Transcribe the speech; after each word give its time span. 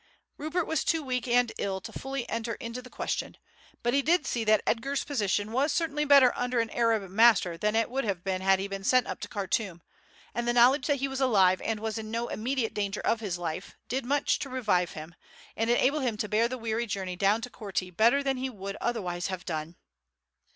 Rupert 0.35 0.65
was 0.65 0.83
too 0.83 1.03
weak 1.03 1.27
and 1.27 1.51
ill 1.59 1.79
to 1.81 1.91
fully 1.93 2.27
enter 2.27 2.55
into 2.55 2.81
the 2.81 2.89
question, 2.89 3.37
but 3.83 3.93
he 3.93 4.01
did 4.01 4.25
see 4.25 4.43
that 4.45 4.63
Edgar's 4.65 5.03
position 5.03 5.51
was 5.51 5.71
certainly 5.71 6.05
better 6.05 6.35
under 6.35 6.59
an 6.59 6.71
Arab 6.71 7.07
master 7.11 7.55
than 7.55 7.75
it 7.75 7.87
would 7.87 8.03
have 8.03 8.23
been 8.23 8.41
had 8.41 8.57
he 8.57 8.67
been 8.67 8.83
sent 8.83 9.05
up 9.05 9.19
to 9.19 9.27
Khartoum, 9.27 9.83
and 10.33 10.47
the 10.47 10.53
knowledge 10.53 10.87
that 10.87 11.01
he 11.01 11.07
was 11.07 11.21
alive 11.21 11.61
and 11.61 11.79
was 11.79 11.99
in 11.99 12.09
no 12.09 12.29
immediate 12.29 12.73
danger 12.73 13.01
of 13.01 13.19
his 13.19 13.37
life 13.37 13.75
did 13.89 14.03
much 14.03 14.39
to 14.39 14.49
revive 14.49 14.93
him, 14.93 15.13
and 15.55 15.69
enable 15.69 15.99
him 15.99 16.17
to 16.17 16.27
bear 16.27 16.47
the 16.47 16.57
weary 16.57 16.87
journey 16.87 17.15
down 17.15 17.39
to 17.41 17.51
Korti 17.51 17.91
better 17.91 18.23
than 18.23 18.37
he 18.37 18.49
would 18.49 18.77
otherwise 18.77 19.27
have 19.27 19.45
done. 19.45 19.75